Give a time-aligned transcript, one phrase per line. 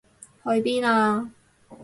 [0.43, 1.29] 去邊啊？